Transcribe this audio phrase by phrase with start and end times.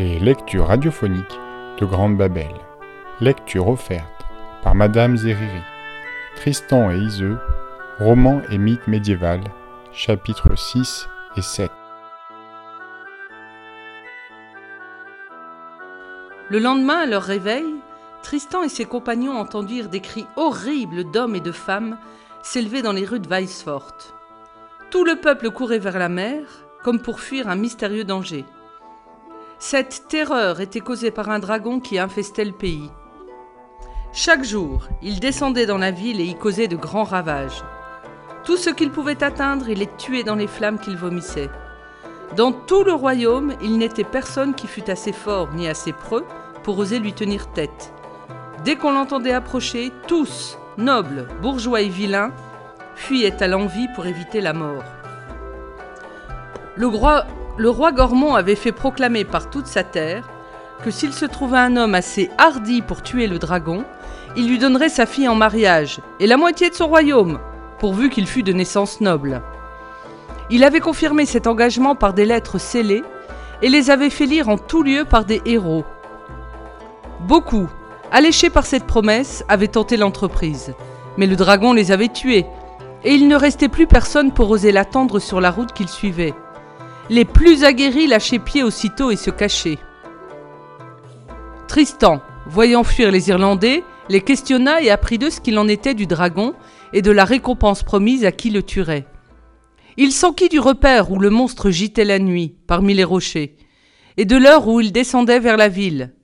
[0.00, 1.38] Les lectures radiophoniques
[1.78, 2.54] de Grande Babel.
[3.20, 4.24] Lecture offerte
[4.62, 5.60] par Madame Zeriri.
[6.36, 7.36] Tristan et Iseux,
[7.98, 9.42] roman et mythe médiéval,
[9.92, 11.06] chapitres 6
[11.36, 11.70] et 7.
[16.48, 17.66] Le lendemain, à leur réveil,
[18.22, 21.98] Tristan et ses compagnons entendirent des cris horribles d'hommes et de femmes
[22.40, 24.14] s'élever dans les rues de Weisfort.
[24.88, 26.40] Tout le peuple courait vers la mer,
[26.82, 28.46] comme pour fuir un mystérieux danger.
[29.62, 32.90] Cette terreur était causée par un dragon qui infestait le pays.
[34.10, 37.62] Chaque jour, il descendait dans la ville et y causait de grands ravages.
[38.42, 41.50] Tout ce qu'il pouvait atteindre, il les tuait dans les flammes qu'il vomissait.
[42.36, 46.24] Dans tout le royaume, il n'était personne qui fût assez fort ni assez preux
[46.62, 47.92] pour oser lui tenir tête.
[48.64, 52.32] Dès qu'on l'entendait approcher, tous, nobles, bourgeois et vilains,
[52.94, 54.84] fuyaient à l'envie pour éviter la mort.
[56.76, 57.26] Le roi,
[57.60, 60.30] le roi Gormont avait fait proclamer par toute sa terre
[60.82, 63.84] que s'il se trouvait un homme assez hardi pour tuer le dragon,
[64.34, 67.38] il lui donnerait sa fille en mariage et la moitié de son royaume,
[67.78, 69.42] pourvu qu'il fût de naissance noble.
[70.48, 73.02] Il avait confirmé cet engagement par des lettres scellées
[73.60, 75.84] et les avait fait lire en tout lieu par des héros.
[77.26, 77.68] Beaucoup,
[78.10, 80.72] alléchés par cette promesse, avaient tenté l'entreprise,
[81.18, 82.46] mais le dragon les avait tués,
[83.04, 86.32] et il ne restait plus personne pour oser l'attendre sur la route qu'il suivait.
[87.10, 89.80] Les plus aguerris lâchaient pied aussitôt et se cachaient.
[91.66, 96.06] Tristan, voyant fuir les Irlandais, les questionna et apprit d'eux ce qu'il en était du
[96.06, 96.54] dragon
[96.92, 99.06] et de la récompense promise à qui le tuerait.
[99.96, 103.56] Il s'enquit du repère où le monstre gitait la nuit, parmi les rochers,
[104.16, 106.14] et de l'heure où il descendait vers la ville.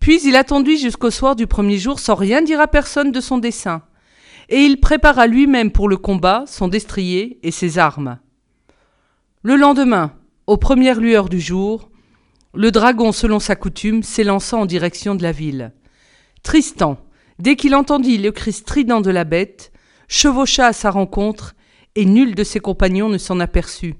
[0.00, 3.38] Puis il attendit jusqu'au soir du premier jour sans rien dire à personne de son
[3.38, 3.80] dessein,
[4.50, 8.18] et il prépara lui-même pour le combat son destrier et ses armes.
[9.46, 10.14] Le lendemain,
[10.46, 11.90] aux premières lueurs du jour,
[12.54, 15.74] le dragon, selon sa coutume, s'élança en direction de la ville.
[16.42, 16.96] Tristan,
[17.38, 19.70] dès qu'il entendit le cri strident de la bête,
[20.08, 21.54] chevaucha à sa rencontre,
[21.94, 23.96] et nul de ses compagnons ne s'en aperçut.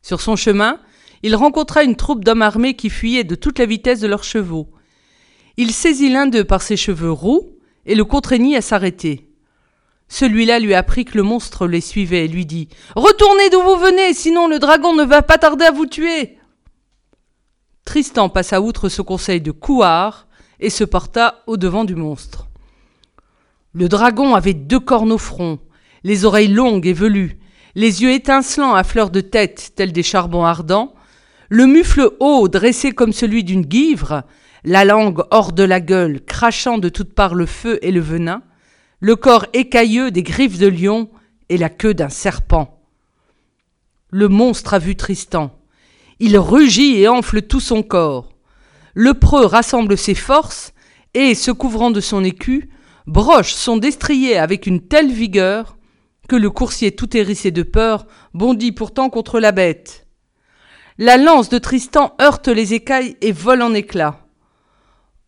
[0.00, 0.80] Sur son chemin,
[1.22, 4.70] il rencontra une troupe d'hommes armés qui fuyaient de toute la vitesse de leurs chevaux.
[5.58, 9.27] Il saisit l'un d'eux par ses cheveux roux et le contraignit à s'arrêter.
[10.08, 14.14] Celui-là lui apprit que le monstre les suivait et lui dit Retournez d'où vous venez,
[14.14, 16.38] sinon le dragon ne va pas tarder à vous tuer.
[17.84, 20.26] Tristan passa outre ce conseil de couard
[20.60, 22.48] et se porta au devant du monstre.
[23.72, 25.58] Le dragon avait deux cornes au front,
[26.04, 27.38] les oreilles longues et velues,
[27.74, 30.94] les yeux étincelants à fleur de tête tels des charbons ardents,
[31.48, 34.24] le mufle haut dressé comme celui d'une guivre,
[34.64, 38.42] la langue hors de la gueule, crachant de toutes parts le feu et le venin,
[39.00, 41.08] le corps écailleux des griffes de lion
[41.48, 42.80] et la queue d'un serpent.
[44.10, 45.56] Le monstre a vu Tristan.
[46.18, 48.34] Il rugit et enfle tout son corps.
[48.94, 50.72] Le preux rassemble ses forces
[51.14, 52.70] et, se couvrant de son écu,
[53.06, 55.76] broche son destrier avec une telle vigueur
[56.28, 60.06] que le coursier tout hérissé de peur bondit pourtant contre la bête.
[60.98, 64.26] La lance de Tristan heurte les écailles et vole en éclats.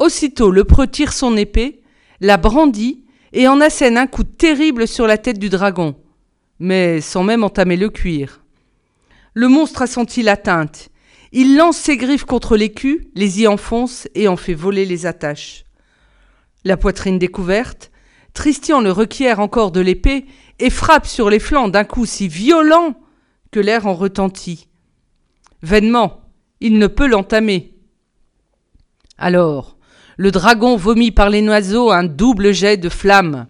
[0.00, 1.82] Aussitôt le preux tire son épée,
[2.20, 5.96] la brandit et en assène un coup terrible sur la tête du dragon,
[6.58, 8.42] mais sans même entamer le cuir.
[9.34, 10.90] Le monstre a senti l'atteinte.
[11.32, 15.64] Il lance ses griffes contre l'écu, les y enfonce et en fait voler les attaches.
[16.64, 17.90] La poitrine découverte,
[18.34, 20.26] Tristan le requiert encore de l'épée
[20.58, 22.94] et frappe sur les flancs d'un coup si violent
[23.50, 24.68] que l'air en retentit.
[25.62, 26.20] Vainement,
[26.60, 27.74] il ne peut l'entamer.
[29.18, 29.76] Alors,
[30.20, 33.46] le dragon vomit par les noiseaux un double jet de flammes.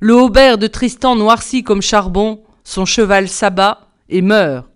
[0.00, 4.66] Le haubert de Tristan noircit comme charbon, son cheval s'abat et meurt.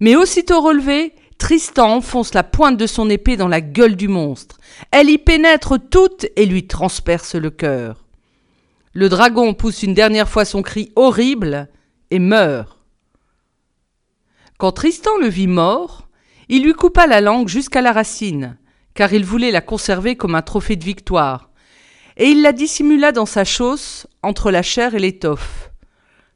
[0.00, 4.58] Mais aussitôt relevé, Tristan enfonce la pointe de son épée dans la gueule du monstre.
[4.90, 8.04] Elle y pénètre toute et lui transperce le cœur.
[8.92, 11.70] Le dragon pousse une dernière fois son cri horrible
[12.10, 12.78] et meurt.
[14.58, 16.08] Quand Tristan le vit mort,
[16.50, 18.58] il lui coupa la langue jusqu'à la racine,
[18.94, 21.50] car il voulait la conserver comme un trophée de victoire,
[22.16, 25.70] et il la dissimula dans sa chausse entre la chair et l'étoffe.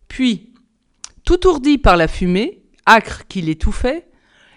[0.09, 0.55] Puis,
[1.25, 4.07] tout ourdi par la fumée, âcre qui l'étouffait,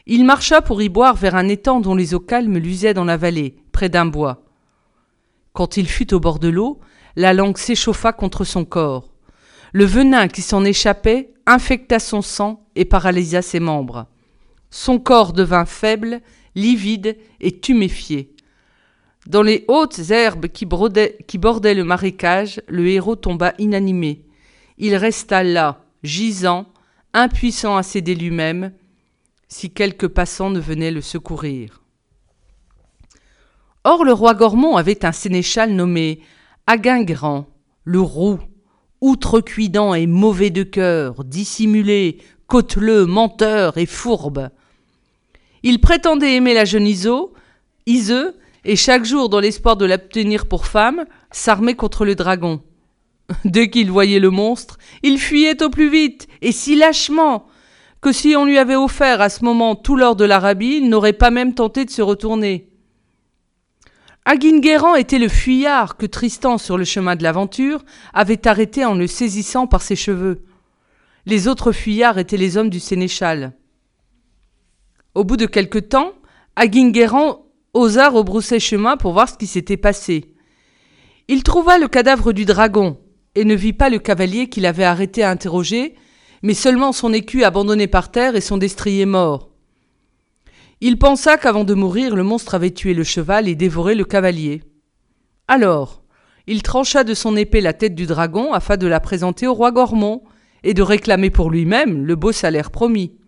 [0.06, 3.18] il marcha pour y boire vers un étang dont les eaux calmes luisaient dans la
[3.18, 4.44] vallée, près d'un bois.
[5.54, 6.80] Quand il fut au bord de l'eau,
[7.16, 9.14] la langue s'échauffa contre son corps.
[9.72, 14.08] Le venin qui s'en échappait infecta son sang et paralysa ses membres.
[14.72, 16.22] Son corps devint faible,
[16.56, 18.34] livide et tuméfié.
[19.28, 24.26] Dans les hautes herbes qui, bordaient le marécage, le héros tomba inanimé.
[24.78, 26.66] Il resta là, gisant,
[27.14, 28.72] impuissant à s'aider lui-même,
[29.48, 31.84] si quelques passants ne venaient le secourir.
[33.84, 36.22] Or le roi Gormont avait un sénéchal nommé
[36.68, 37.48] Aguingrand,
[37.84, 38.40] le roux,
[39.02, 44.50] outrecuidant et mauvais de cœur, dissimulé, côteleux, menteur et fourbe.
[45.64, 47.34] Il prétendait aimer la jeune Iso,
[47.86, 48.36] Iseux,
[48.66, 52.62] et chaque jour, dans l'espoir de l'obtenir pour femme, s'armait contre le dragon.
[53.46, 57.48] Dès qu'il voyait le monstre, il fuyait au plus vite, et si lâchement,
[58.02, 61.14] que si on lui avait offert à ce moment tout l'or de l'Arabie, il n'aurait
[61.14, 62.68] pas même tenté de se retourner.
[64.26, 67.84] Aguinguerrand était le fuyard que Tristan, sur le chemin de l'aventure,
[68.14, 70.44] avait arrêté en le saisissant par ses cheveux.
[71.26, 73.54] Les autres fuyards étaient les hommes du sénéchal.
[75.16, 76.14] Au bout de quelque temps,
[76.56, 80.34] Aguinguerrand osa rebrousser chemin pour voir ce qui s'était passé.
[81.28, 82.98] Il trouva le cadavre du dragon,
[83.36, 85.96] et ne vit pas le cavalier qu'il avait arrêté à interroger,
[86.42, 89.50] mais seulement son écu abandonné par terre et son destrier mort.
[90.82, 94.64] Il pensa qu'avant de mourir, le monstre avait tué le cheval et dévoré le cavalier.
[95.48, 96.04] Alors,
[96.48, 99.72] il trancha de son épée la tête du dragon afin de la présenter au roi
[99.72, 100.24] Gormont
[100.64, 103.19] et de réclamer pour lui-même le beau salaire promis.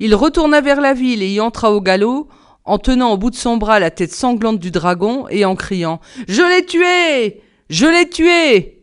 [0.00, 2.28] Il retourna vers la ville et y entra au galop
[2.64, 6.00] en tenant au bout de son bras la tête sanglante du dragon et en criant
[6.26, 8.80] Je l'ai tué Je l'ai tué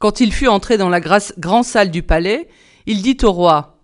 [0.00, 2.48] quand il fut entré dans la grande salle du palais,
[2.86, 3.82] il dit au roi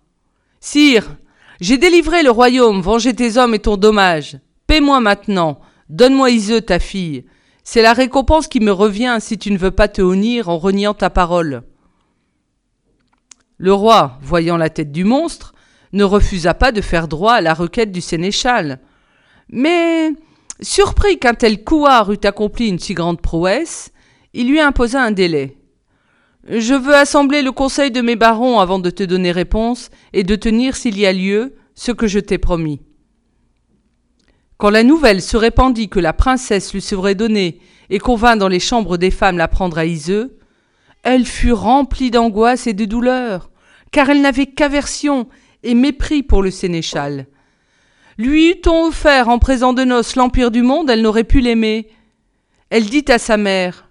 [0.61, 1.15] Sire,
[1.61, 4.39] j'ai délivré le royaume, vengé tes hommes et ton dommage.
[4.67, 5.61] Paie-moi maintenant,
[5.91, 7.27] donne-moi Iseux, ta fille.
[7.65, 10.95] C'est la récompense qui me revient si tu ne veux pas te honnir en reniant
[10.95, 11.65] ta parole.
[13.59, 15.55] Le roi, voyant la tête du monstre,
[15.93, 18.81] ne refusa pas de faire droit à la requête du sénéchal.
[19.49, 20.13] Mais,
[20.61, 23.93] surpris qu'un tel couard eût accompli une si grande prouesse,
[24.35, 25.57] il lui imposa un délai.
[26.49, 30.37] Je veux assembler le conseil de mes barons avant de te donner réponse et de
[30.37, 32.81] tenir, s'il y a lieu, ce que je t'ai promis.
[34.59, 37.61] Quand la nouvelle se répandit que la princesse lui serait donnée
[37.91, 40.39] et qu'on vint dans les chambres des femmes la prendre à Iseux,
[41.07, 43.51] elle fut remplie d'angoisse et de douleur,
[43.93, 45.29] car elle n'avait qu'aversion
[45.63, 47.27] et mépris pour le sénéchal.
[48.19, 51.89] Lui eût-on offert en présent de noces l'empire du monde, elle n'aurait pu l'aimer.
[52.71, 53.89] Elle dit à sa mère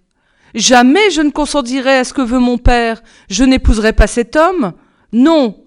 [0.56, 3.02] Jamais je ne consentirai à ce que veut mon père.
[3.30, 4.74] Je n'épouserai pas cet homme.
[5.14, 5.64] Non.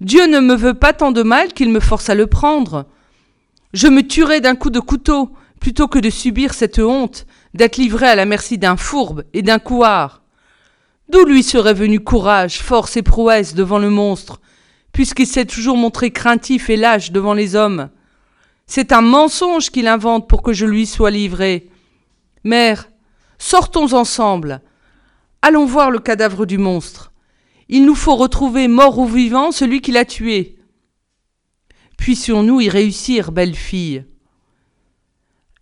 [0.00, 2.86] Dieu ne me veut pas tant de mal qu'il me force à le prendre.
[3.72, 8.06] Je me tuerai d'un coup de couteau plutôt que de subir cette honte d'être livré
[8.06, 10.21] à la merci d'un fourbe et d'un couard.
[11.08, 14.40] D'où lui serait venu courage, force et prouesse devant le monstre,
[14.92, 17.90] puisqu'il s'est toujours montré craintif et lâche devant les hommes.
[18.66, 21.68] C'est un mensonge qu'il invente pour que je lui sois livré.
[22.44, 22.88] Mère,
[23.42, 24.62] Sortons ensemble.
[25.42, 27.12] Allons voir le cadavre du monstre.
[27.68, 30.56] Il nous faut retrouver, mort ou vivant, celui qui l'a tué.
[31.98, 34.04] Puissions-nous y réussir, belle fille.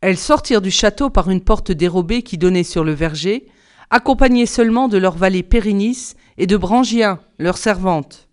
[0.02, 3.46] Elles sortirent du château par une porte dérobée qui donnait sur le verger,
[3.90, 8.28] accompagnées seulement de leur valet Périnis et de Brangien, leur servante.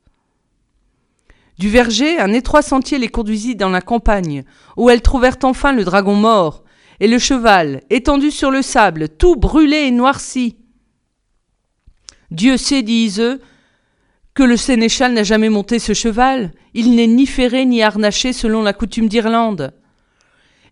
[1.57, 4.43] Du verger, un étroit sentier les conduisit dans la campagne,
[4.77, 6.63] où elles trouvèrent enfin le dragon mort,
[6.99, 10.57] et le cheval, étendu sur le sable, tout brûlé et noirci.
[12.29, 13.39] Dieu sait, disent
[14.35, 18.61] que le sénéchal n'a jamais monté ce cheval, il n'est ni ferré ni harnaché selon
[18.61, 19.73] la coutume d'Irlande.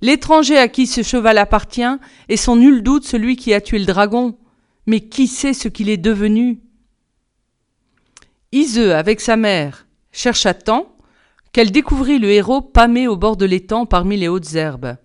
[0.02, 1.82] L'étranger à qui ce cheval appartient
[2.30, 4.38] est sans nul doute celui qui a tué le dragon,
[4.86, 6.62] mais qui sait ce qu'il est devenu?
[8.52, 10.96] Iseux, avec sa mère, chercha tant
[11.52, 14.98] qu'elle découvrit le héros pâmé au bord de l'étang parmi les hautes herbes.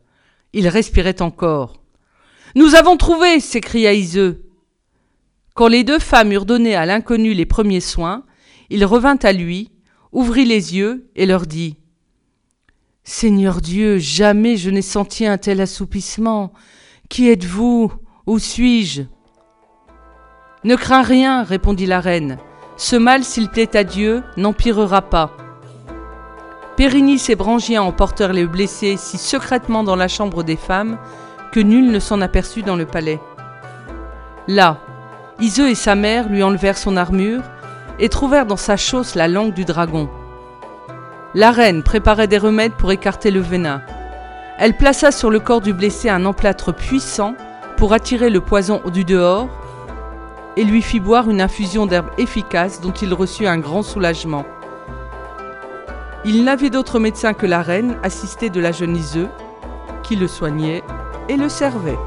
[0.53, 1.81] Il respirait encore.
[2.55, 4.45] Nous avons trouvé s'écria Iseux.
[5.55, 8.25] Quand les deux femmes eurent donné à l'inconnu les premiers soins,
[8.71, 9.71] il revint à lui,
[10.13, 11.77] ouvrit les yeux et leur dit
[13.05, 16.53] Seigneur Dieu, jamais je n'ai senti un tel assoupissement.
[17.09, 17.93] Qui êtes-vous?
[18.27, 19.03] Où suis-je?
[20.63, 22.37] Ne crains rien, répondit la reine.
[22.77, 25.31] Ce mal, s'il plaît à Dieu, n'empirera pas.
[26.77, 30.99] Périnis et Brangien emportèrent les blessés si secrètement dans la chambre des femmes
[31.51, 33.21] que nul ne s'en aperçut dans le palais.
[34.49, 34.77] Là,
[35.41, 37.43] Iseux et sa mère lui enlevèrent son armure
[37.99, 40.11] et trouvèrent dans sa chausse la langue du dragon.
[41.35, 43.81] La reine préparait des remèdes pour écarter le venin.
[44.59, 47.35] Elle plaça sur le corps du blessé un emplâtre puissant
[47.79, 49.49] pour attirer le poison du dehors
[50.57, 54.45] et lui fit boire une infusion d'herbes efficaces dont il reçut un grand soulagement.
[56.25, 58.99] Il n'avait d'autre médecin que la reine, assistée de la jeune
[60.03, 60.83] qui le soignait
[61.29, 61.99] et le servait.